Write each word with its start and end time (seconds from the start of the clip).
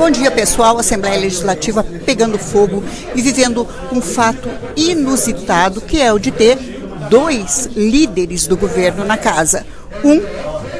Bom 0.00 0.10
dia, 0.10 0.30
pessoal. 0.30 0.78
Assembleia 0.78 1.20
Legislativa 1.20 1.84
pegando 2.06 2.38
fogo 2.38 2.82
e 3.14 3.20
vivendo 3.20 3.68
um 3.92 4.00
fato 4.00 4.48
inusitado, 4.74 5.82
que 5.82 6.00
é 6.00 6.10
o 6.10 6.18
de 6.18 6.30
ter 6.30 6.56
dois 7.10 7.68
líderes 7.76 8.46
do 8.46 8.56
governo 8.56 9.04
na 9.04 9.18
casa. 9.18 9.66
Um, 10.02 10.16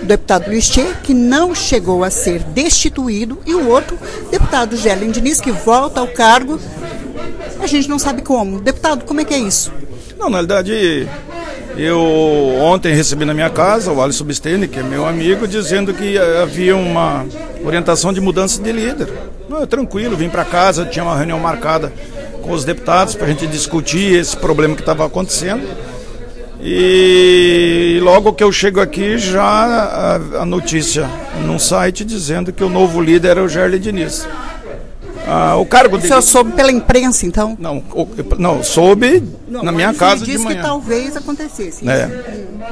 o 0.00 0.06
deputado 0.06 0.48
Luiz 0.48 0.70
Tchê, 0.70 0.86
que 1.02 1.12
não 1.12 1.54
chegou 1.54 2.02
a 2.02 2.08
ser 2.08 2.42
destituído, 2.44 3.38
e 3.44 3.54
o 3.54 3.68
outro, 3.68 3.98
deputado 4.30 4.74
Gelen 4.74 5.10
Diniz, 5.10 5.38
que 5.38 5.52
volta 5.52 6.00
ao 6.00 6.08
cargo. 6.08 6.58
A 7.62 7.66
gente 7.66 7.90
não 7.90 7.98
sabe 7.98 8.22
como. 8.22 8.58
Deputado, 8.58 9.04
como 9.04 9.20
é 9.20 9.24
que 9.26 9.34
é 9.34 9.38
isso? 9.38 9.70
Não, 10.18 10.30
na 10.30 10.38
realidade, 10.38 11.06
eu 11.76 12.00
ontem 12.58 12.94
recebi 12.94 13.26
na 13.26 13.34
minha 13.34 13.50
casa 13.50 13.92
o 13.92 14.00
Alisson 14.00 14.24
Bistene, 14.24 14.66
que 14.66 14.78
é 14.78 14.82
meu 14.82 15.06
amigo, 15.06 15.46
dizendo 15.46 15.92
que 15.92 16.16
havia 16.16 16.74
uma 16.74 17.26
orientação 17.64 18.12
de 18.12 18.20
mudança 18.20 18.60
de 18.62 18.72
líder. 18.72 19.12
Não, 19.48 19.66
tranquilo, 19.66 20.16
vim 20.16 20.28
para 20.28 20.44
casa, 20.44 20.84
tinha 20.84 21.04
uma 21.04 21.16
reunião 21.16 21.38
marcada 21.38 21.92
com 22.42 22.52
os 22.52 22.64
deputados 22.64 23.14
para 23.14 23.26
a 23.26 23.28
gente 23.28 23.46
discutir 23.46 24.18
esse 24.18 24.36
problema 24.36 24.74
que 24.74 24.82
estava 24.82 25.04
acontecendo. 25.04 25.66
E 26.62 27.98
logo 28.02 28.34
que 28.34 28.44
eu 28.44 28.52
chego 28.52 28.80
aqui, 28.80 29.16
já 29.16 29.42
a, 29.42 30.14
a 30.42 30.44
notícia 30.44 31.08
num 31.44 31.58
site 31.58 32.04
dizendo 32.04 32.52
que 32.52 32.62
o 32.62 32.68
novo 32.68 33.00
líder 33.00 33.38
é 33.38 33.40
o 33.40 33.48
Gerli 33.48 33.78
Diniz. 33.78 34.28
Ah, 35.26 35.56
o 35.56 35.64
cargo 35.64 35.96
dele... 35.96 36.06
O 36.06 36.08
senhor 36.08 36.22
soube 36.22 36.52
pela 36.52 36.72
imprensa, 36.72 37.24
então? 37.24 37.56
Não, 37.58 37.78
o, 37.92 38.08
não 38.38 38.62
soube 38.62 39.22
não, 39.48 39.62
na 39.62 39.72
minha 39.72 39.94
casa 39.94 40.24
de 40.24 40.36
manhã. 40.36 40.56
que 40.56 40.62
talvez 40.62 41.16
acontecesse. 41.16 41.88
É. 41.88 42.10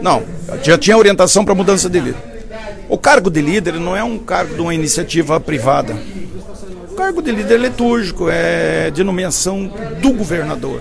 Não, 0.00 0.22
já 0.62 0.76
tinha 0.76 0.96
orientação 0.96 1.44
para 1.44 1.54
mudança 1.54 1.88
de 1.88 1.98
líder. 1.98 2.31
Cargo 3.02 3.28
de 3.28 3.42
líder 3.42 3.74
não 3.74 3.96
é 3.96 4.04
um 4.04 4.16
cargo 4.16 4.54
de 4.54 4.60
uma 4.60 4.72
iniciativa 4.72 5.40
privada. 5.40 5.96
O 6.88 6.94
cargo 6.94 7.20
de 7.20 7.32
líder 7.32 7.54
é 7.54 7.58
litúrgico, 7.58 8.28
é 8.30 8.92
de 8.92 9.02
nomeação 9.02 9.68
do 10.00 10.12
governador. 10.12 10.80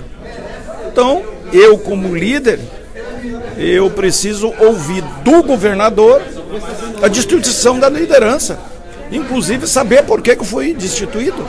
Então, 0.88 1.24
eu 1.52 1.80
como 1.80 2.16
líder, 2.16 2.60
eu 3.58 3.90
preciso 3.90 4.54
ouvir 4.60 5.04
do 5.24 5.42
governador 5.42 6.22
a 7.02 7.08
destituição 7.08 7.80
da 7.80 7.90
liderança. 7.90 8.60
Inclusive 9.12 9.66
saber 9.66 10.04
por 10.04 10.22
que, 10.22 10.36
que 10.36 10.42
eu 10.42 10.46
fui 10.46 10.76
destituído. 10.76 11.44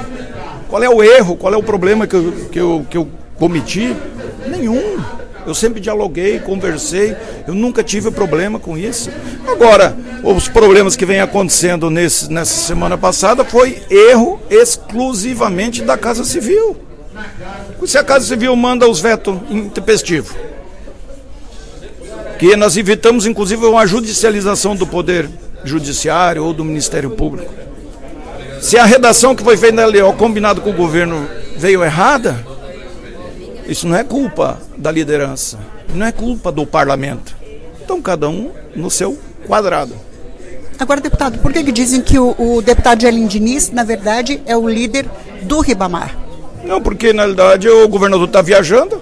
Qual 0.70 0.82
é 0.82 0.88
o 0.88 1.02
erro, 1.02 1.36
qual 1.36 1.52
é 1.52 1.56
o 1.56 1.62
problema 1.62 2.06
que 2.06 2.16
eu, 2.16 2.32
que 2.50 2.58
eu, 2.58 2.86
que 2.88 2.96
eu 2.96 3.08
cometi? 3.36 3.94
Nenhum. 4.48 4.98
Eu 5.46 5.54
sempre 5.54 5.80
dialoguei, 5.80 6.38
conversei, 6.38 7.16
eu 7.46 7.54
nunca 7.54 7.82
tive 7.82 8.10
problema 8.10 8.58
com 8.58 8.78
isso. 8.78 9.10
Agora, 9.46 9.96
os 10.22 10.48
problemas 10.48 10.94
que 10.94 11.04
vem 11.04 11.20
acontecendo 11.20 11.90
nesse, 11.90 12.32
nessa 12.32 12.54
semana 12.66 12.96
passada 12.96 13.44
foi 13.44 13.82
erro 13.90 14.40
exclusivamente 14.48 15.82
da 15.82 15.98
Casa 15.98 16.24
Civil. 16.24 16.76
Se 17.84 17.98
a 17.98 18.04
Casa 18.04 18.26
Civil 18.26 18.54
manda 18.54 18.88
os 18.88 19.00
vetos 19.00 19.36
intempestivos, 19.50 20.32
que 22.38 22.56
nós 22.56 22.76
evitamos 22.76 23.26
inclusive 23.26 23.64
uma 23.66 23.86
judicialização 23.86 24.74
do 24.76 24.86
poder 24.86 25.28
judiciário 25.64 26.44
ou 26.44 26.52
do 26.52 26.64
Ministério 26.64 27.10
Público. 27.10 27.52
Se 28.60 28.78
a 28.78 28.84
redação 28.84 29.34
que 29.34 29.42
foi 29.42 29.56
feita 29.56 29.86
na 29.86 30.12
combinado 30.12 30.60
com 30.60 30.70
o 30.70 30.72
governo, 30.72 31.28
veio 31.56 31.82
errada, 31.84 32.44
isso 33.68 33.86
não 33.86 33.96
é 33.96 34.04
culpa 34.04 34.60
da 34.82 34.90
liderança, 34.90 35.58
não 35.94 36.04
é 36.04 36.12
culpa 36.12 36.52
do 36.52 36.66
parlamento. 36.66 37.34
Então 37.82 38.02
cada 38.02 38.28
um 38.28 38.50
no 38.74 38.90
seu 38.90 39.18
quadrado. 39.46 39.94
Agora, 40.78 41.00
deputado, 41.00 41.38
por 41.38 41.52
que, 41.52 41.62
que 41.62 41.72
dizem 41.72 42.00
que 42.00 42.18
o, 42.18 42.34
o 42.38 42.60
deputado 42.60 43.00
Gelin 43.00 43.26
Diniz, 43.26 43.70
na 43.70 43.84
verdade, 43.84 44.42
é 44.44 44.56
o 44.56 44.68
líder 44.68 45.06
do 45.42 45.60
Ribamar? 45.60 46.16
Não, 46.64 46.80
porque 46.80 47.12
na 47.12 47.22
realidade 47.22 47.68
o 47.68 47.88
governador 47.88 48.26
está 48.26 48.42
viajando, 48.42 49.00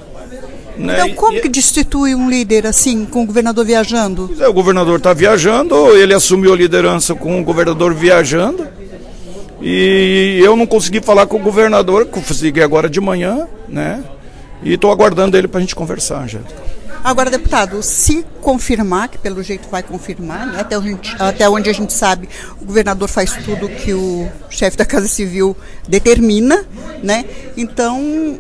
né? 0.77 0.95
Então, 0.95 1.15
como 1.15 1.37
e, 1.37 1.41
que 1.41 1.49
destitui 1.49 2.15
um 2.15 2.29
líder 2.29 2.67
assim, 2.67 3.05
com 3.05 3.23
o 3.23 3.27
governador 3.27 3.65
viajando? 3.65 4.31
É, 4.39 4.49
o 4.49 4.53
governador 4.53 4.99
está 4.99 5.13
viajando, 5.13 5.75
ele 5.97 6.15
assumiu 6.15 6.53
a 6.53 6.57
liderança 6.57 7.15
com 7.15 7.41
o 7.41 7.45
governador 7.45 7.95
viajando. 7.95 8.67
E 9.61 10.41
eu 10.43 10.57
não 10.57 10.67
consegui 10.67 11.03
falar 11.03 11.27
com 11.27 11.37
o 11.37 11.41
governador, 11.41 12.07
que 12.07 12.19
eu 12.19 12.23
consegui 12.23 12.63
agora 12.63 12.89
de 12.89 12.99
manhã, 12.99 13.47
né? 13.69 14.03
E 14.63 14.75
estou 14.75 14.91
aguardando 14.91 15.37
ele 15.37 15.49
para 15.49 15.59
a 15.59 15.61
gente 15.61 15.75
conversar, 15.75 16.23
Angélica. 16.23 16.81
Agora, 17.03 17.31
deputado, 17.31 17.83
se 17.83 18.25
confirmar, 18.43 19.09
que 19.09 19.17
pelo 19.17 19.43
jeito 19.43 19.69
vai 19.71 19.83
confirmar, 19.83 20.47
né, 20.47 20.61
até, 20.61 20.81
gente, 20.83 21.17
até 21.19 21.49
onde 21.49 21.71
a 21.71 21.73
gente 21.73 21.95
sabe, 21.95 22.29
o 22.61 22.67
governador 22.67 23.09
faz 23.09 23.33
tudo 23.43 23.71
que 23.71 23.95
o 23.95 24.29
chefe 24.51 24.77
da 24.77 24.85
Casa 24.85 25.09
Civil 25.09 25.57
determina, 25.89 26.63
né? 27.03 27.25
Então, 27.57 28.39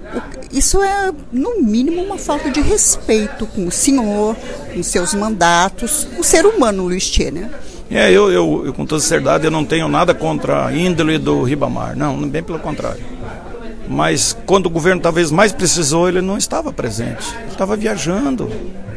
isso 0.52 0.82
é, 0.82 1.10
no 1.32 1.62
mínimo, 1.62 2.02
uma 2.02 2.18
falta 2.18 2.50
de 2.50 2.60
respeito 2.60 3.46
com 3.46 3.66
o 3.66 3.70
senhor, 3.70 4.36
com 4.74 4.82
seus 4.82 5.14
mandatos, 5.14 6.06
o 6.18 6.22
ser 6.22 6.44
humano, 6.44 6.84
Luiz 6.84 7.08
Tchê, 7.08 7.30
né? 7.30 7.50
É, 7.90 8.10
eu, 8.10 8.30
eu, 8.30 8.66
eu, 8.66 8.74
com 8.74 8.84
toda 8.84 9.00
certeza, 9.00 9.40
eu 9.42 9.50
não 9.50 9.64
tenho 9.64 9.88
nada 9.88 10.14
contra 10.14 10.66
a 10.66 10.72
índole 10.72 11.16
do 11.16 11.42
Ribamar, 11.42 11.96
não, 11.96 12.28
bem 12.28 12.42
pelo 12.42 12.58
contrário 12.58 13.19
mas 13.90 14.36
quando 14.46 14.66
o 14.66 14.70
governo 14.70 15.02
talvez 15.02 15.32
mais 15.32 15.50
precisou, 15.50 16.08
ele 16.08 16.20
não 16.20 16.38
estava 16.38 16.72
presente. 16.72 17.26
Ele 17.40 17.50
estava 17.50 17.76
viajando. 17.76 18.48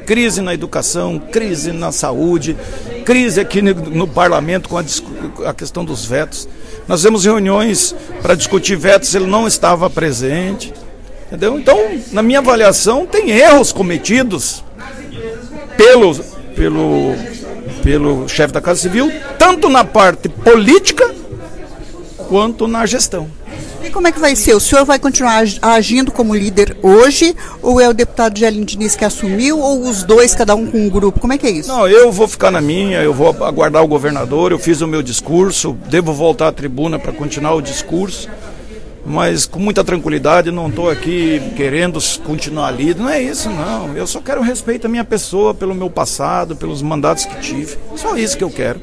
Crise 0.06 0.40
na 0.40 0.54
educação, 0.54 1.18
crise 1.18 1.72
na 1.72 1.92
saúde, 1.92 2.56
crise 3.04 3.40
aqui 3.40 3.60
no, 3.60 4.08
parlamento 4.08 4.70
com 4.70 4.78
a, 4.78 4.84
a, 5.46 5.54
questão 5.54 5.84
dos 5.84 6.06
vetos. 6.06 6.48
Nós 6.88 7.02
temos 7.02 7.26
reuniões 7.26 7.96
para 8.22 8.36
discutir 8.36 8.76
vetos, 8.76 9.16
ele 9.16 9.26
não 9.26 9.48
estava 9.48 9.90
presente. 9.90 10.72
Entendeu? 11.26 11.58
Então, 11.58 11.76
na 12.12 12.22
minha 12.22 12.40
avaliação, 12.40 13.08
tem 13.08 13.32
erros 13.32 13.72
cometidos 13.72 14.64
pelo, 15.76 16.14
pelo, 16.56 17.16
pelo 17.82 18.30
chefe 18.30 18.54
da 18.54 18.62
Casa 18.62 18.82
Civil, 18.82 19.12
tanto 19.40 19.70
na 19.70 19.84
parte 19.84 20.30
política 20.30 21.12
quanto 22.30 22.68
na 22.68 22.86
gestão. 22.86 23.28
Como 23.94 24.08
é 24.08 24.12
que 24.12 24.20
vai 24.20 24.36
ser? 24.36 24.56
O 24.56 24.60
senhor 24.60 24.84
vai 24.86 24.98
continuar 24.98 25.44
agindo 25.62 26.12
como 26.12 26.34
líder 26.34 26.76
hoje? 26.82 27.36
Ou 27.62 27.80
é 27.80 27.88
o 27.88 27.94
deputado 27.94 28.40
Gelin 28.40 28.64
Diniz 28.64 28.96
que 28.96 29.06
assumiu? 29.06 29.60
Ou 29.60 29.88
os 29.88 30.02
dois, 30.02 30.34
cada 30.34 30.56
um 30.56 30.66
com 30.66 30.80
um 30.80 30.90
grupo? 30.90 31.20
Como 31.20 31.32
é 31.32 31.38
que 31.38 31.46
é 31.46 31.52
isso? 31.52 31.70
Não, 31.70 31.88
eu 31.88 32.12
vou 32.12 32.28
ficar 32.28 32.50
na 32.50 32.60
minha, 32.60 33.04
eu 33.04 33.14
vou 33.14 33.30
aguardar 33.44 33.84
o 33.84 33.88
governador. 33.88 34.52
Eu 34.52 34.58
fiz 34.58 34.82
o 34.82 34.88
meu 34.88 35.04
discurso, 35.04 35.78
devo 35.90 36.12
voltar 36.12 36.48
à 36.48 36.52
tribuna 36.52 36.98
para 36.98 37.12
continuar 37.12 37.54
o 37.54 37.62
discurso. 37.62 38.28
Mas 39.06 39.46
com 39.46 39.60
muita 39.60 39.84
tranquilidade, 39.84 40.50
não 40.50 40.70
estou 40.70 40.90
aqui 40.90 41.40
querendo 41.56 42.00
continuar 42.26 42.72
líder. 42.72 43.00
Não 43.00 43.10
é 43.10 43.22
isso, 43.22 43.48
não. 43.48 43.96
Eu 43.96 44.08
só 44.08 44.20
quero 44.22 44.42
respeito 44.42 44.88
à 44.88 44.90
minha 44.90 45.06
pessoa, 45.06 45.54
pelo 45.54 45.76
meu 45.76 45.90
passado, 45.90 46.56
pelos 46.56 46.82
mandatos 46.82 47.26
que 47.26 47.40
tive. 47.42 47.78
Só 47.96 48.18
isso 48.18 48.36
que 48.40 48.44
eu 48.44 48.50
quero. 48.50 48.82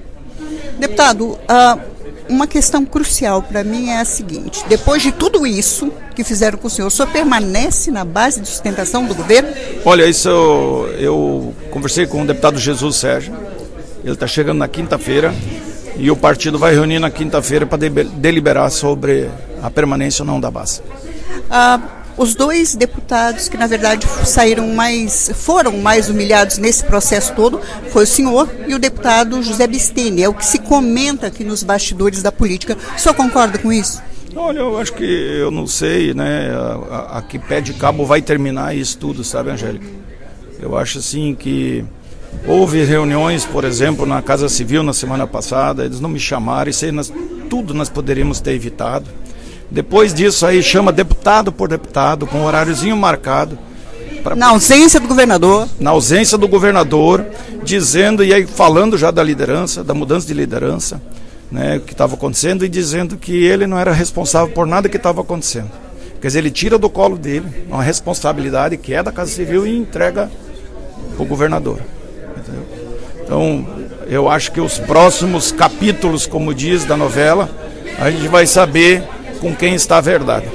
Deputado, 0.78 1.30
uh, 1.30 1.80
uma 2.30 2.46
questão 2.46 2.86
crucial 2.86 3.42
para 3.42 3.62
mim 3.64 3.90
é 3.90 4.00
a 4.00 4.04
seguinte: 4.04 4.64
depois 4.68 5.02
de 5.02 5.12
tudo 5.12 5.46
isso 5.46 5.92
que 6.14 6.24
fizeram 6.24 6.56
com 6.56 6.68
o 6.68 6.70
senhor, 6.70 6.88
o 6.88 6.90
senhor 6.90 7.08
permanece 7.08 7.90
na 7.90 8.04
base 8.04 8.40
de 8.40 8.48
sustentação 8.48 9.04
do 9.04 9.14
governo? 9.14 9.50
Olha, 9.84 10.06
isso 10.06 10.28
eu, 10.28 10.94
eu 10.98 11.54
conversei 11.70 12.06
com 12.06 12.22
o 12.22 12.26
deputado 12.26 12.58
Jesus 12.58 12.96
Sérgio. 12.96 13.34
Ele 14.02 14.14
está 14.14 14.26
chegando 14.26 14.58
na 14.58 14.68
quinta-feira 14.68 15.34
e 15.96 16.10
o 16.10 16.16
partido 16.16 16.58
vai 16.58 16.72
reunir 16.72 16.98
na 16.98 17.10
quinta-feira 17.10 17.66
para 17.66 17.78
deliberar 17.78 18.70
sobre 18.70 19.28
a 19.62 19.70
permanência 19.70 20.22
ou 20.22 20.26
não 20.26 20.40
da 20.40 20.50
base. 20.50 20.80
Ah, 21.50 21.78
os 22.20 22.34
dois 22.34 22.74
deputados 22.74 23.48
que 23.48 23.56
na 23.56 23.66
verdade 23.66 24.06
saíram 24.26 24.68
mais, 24.74 25.30
foram 25.34 25.78
mais 25.78 26.10
humilhados 26.10 26.58
nesse 26.58 26.84
processo 26.84 27.32
todo, 27.34 27.58
foi 27.88 28.04
o 28.04 28.06
senhor 28.06 28.46
e 28.68 28.74
o 28.74 28.78
deputado 28.78 29.42
José 29.42 29.66
Bistini. 29.66 30.22
É 30.22 30.28
o 30.28 30.34
que 30.34 30.44
se 30.44 30.58
comenta 30.58 31.28
aqui 31.28 31.42
nos 31.42 31.62
bastidores 31.62 32.22
da 32.22 32.30
política. 32.30 32.76
O 32.94 33.00
senhor 33.00 33.14
concorda 33.14 33.56
com 33.58 33.72
isso? 33.72 34.02
Olha, 34.36 34.58
eu 34.58 34.78
acho 34.78 34.92
que 34.92 35.02
eu 35.02 35.50
não 35.50 35.66
sei, 35.66 36.12
né? 36.12 36.50
A, 36.50 36.94
a, 36.94 37.18
a 37.18 37.22
que 37.22 37.38
pé 37.38 37.62
de 37.62 37.72
cabo 37.72 38.04
vai 38.04 38.20
terminar 38.20 38.76
isso 38.76 38.98
tudo, 38.98 39.24
sabe, 39.24 39.50
Angélica? 39.50 39.86
Eu 40.60 40.76
acho 40.76 40.98
assim 40.98 41.34
que 41.34 41.82
houve 42.46 42.84
reuniões, 42.84 43.46
por 43.46 43.64
exemplo, 43.64 44.04
na 44.04 44.20
Casa 44.20 44.46
Civil 44.50 44.82
na 44.82 44.92
semana 44.92 45.26
passada, 45.26 45.86
eles 45.86 46.00
não 46.00 46.08
me 46.10 46.20
chamaram, 46.20 46.70
aí 46.70 46.92
nós, 46.92 47.10
tudo 47.48 47.72
nós 47.72 47.88
poderíamos 47.88 48.40
ter 48.40 48.52
evitado. 48.52 49.06
Depois 49.70 50.12
disso 50.12 50.44
aí 50.44 50.62
chama 50.62 50.90
deputado 50.90 51.52
por 51.52 51.68
deputado, 51.68 52.26
com 52.26 52.44
horáriozinho 52.44 52.96
marcado. 52.96 53.58
Pra... 54.22 54.34
Na 54.34 54.48
ausência 54.48 54.98
do 54.98 55.06
governador. 55.06 55.68
Na 55.78 55.90
ausência 55.90 56.36
do 56.36 56.48
governador, 56.48 57.24
dizendo 57.62 58.24
e 58.24 58.34
aí 58.34 58.46
falando 58.46 58.98
já 58.98 59.10
da 59.10 59.22
liderança, 59.22 59.84
da 59.84 59.94
mudança 59.94 60.26
de 60.26 60.34
liderança, 60.34 61.00
né, 61.50 61.80
que 61.84 61.92
estava 61.92 62.14
acontecendo 62.14 62.64
e 62.64 62.68
dizendo 62.68 63.16
que 63.16 63.44
ele 63.44 63.66
não 63.66 63.78
era 63.78 63.92
responsável 63.92 64.52
por 64.52 64.66
nada 64.66 64.88
que 64.88 64.96
estava 64.96 65.20
acontecendo. 65.20 65.70
Quer 66.20 66.26
dizer, 66.26 66.40
ele 66.40 66.50
tira 66.50 66.76
do 66.76 66.90
colo 66.90 67.16
dele 67.16 67.46
uma 67.68 67.82
responsabilidade 67.82 68.76
que 68.76 68.92
é 68.92 69.02
da 69.02 69.10
Casa 69.10 69.30
Civil 69.30 69.66
e 69.66 69.76
entrega 69.76 70.30
para 71.14 71.22
o 71.22 71.26
governador. 71.26 71.80
Entendeu? 72.36 72.66
Então, 73.24 73.66
eu 74.06 74.28
acho 74.28 74.52
que 74.52 74.60
os 74.60 74.78
próximos 74.78 75.50
capítulos, 75.50 76.26
como 76.26 76.52
diz 76.52 76.84
da 76.84 76.96
novela, 76.96 77.48
a 77.98 78.10
gente 78.10 78.28
vai 78.28 78.46
saber 78.46 79.02
com 79.40 79.54
quem 79.54 79.74
está 79.74 79.98
a 79.98 80.00
verdade. 80.00 80.46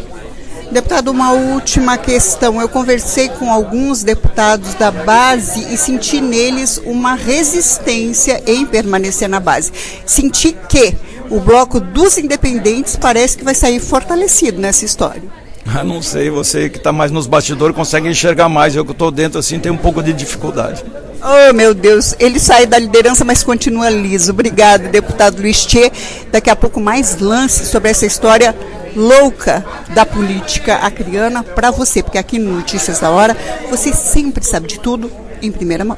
Deputado, 0.71 1.11
uma 1.11 1.31
última 1.31 1.97
questão. 1.97 2.59
Eu 2.59 2.67
conversei 2.67 3.29
com 3.29 3.51
alguns 3.51 4.03
deputados 4.03 4.73
da 4.73 4.91
base 4.91 5.73
e 5.73 5.77
senti 5.77 6.19
neles 6.19 6.81
uma 6.85 7.15
resistência 7.15 8.41
em 8.47 8.65
permanecer 8.65 9.29
na 9.29 9.39
base. 9.39 9.71
Senti 10.05 10.55
que 10.67 10.95
o 11.29 11.39
bloco 11.39 11.79
dos 11.79 12.17
independentes 12.17 12.95
parece 12.95 13.37
que 13.37 13.43
vai 13.43 13.55
sair 13.55 13.79
fortalecido 13.79 14.59
nessa 14.59 14.85
história. 14.85 15.44
Ah, 15.67 15.83
não 15.83 16.01
sei, 16.01 16.29
você 16.29 16.69
que 16.69 16.77
está 16.77 16.91
mais 16.91 17.11
nos 17.11 17.27
bastidores 17.27 17.75
consegue 17.75 18.07
enxergar 18.07 18.47
mais. 18.47 18.75
Eu 18.75 18.85
que 18.85 18.91
estou 18.91 19.11
dentro 19.11 19.39
assim 19.39 19.59
tenho 19.59 19.75
um 19.75 19.77
pouco 19.77 20.01
de 20.01 20.13
dificuldade. 20.13 20.83
Oh, 21.21 21.53
meu 21.53 21.73
Deus, 21.73 22.15
ele 22.19 22.39
sai 22.39 22.65
da 22.65 22.77
liderança, 22.77 23.25
mas 23.25 23.43
continua 23.43 23.89
liso. 23.89 24.31
Obrigado, 24.31 24.89
deputado 24.89 25.41
Luiz 25.41 25.65
Tchê. 25.65 25.91
Daqui 26.31 26.49
a 26.49 26.55
pouco 26.55 26.79
mais 26.79 27.19
lance 27.19 27.65
sobre 27.65 27.89
essa 27.89 28.05
história 28.05 28.55
louca 28.95 29.65
da 29.89 30.05
política 30.05 30.75
acriana 30.75 31.43
para 31.43 31.71
você, 31.71 32.01
porque 32.01 32.17
aqui 32.17 32.39
no 32.39 32.55
Notícias 32.55 32.99
da 32.99 33.09
Hora 33.09 33.35
você 33.69 33.91
sempre 33.91 34.45
sabe 34.45 34.67
de 34.67 34.79
tudo 34.79 35.11
em 35.41 35.51
primeira 35.51 35.83
mão. 35.83 35.97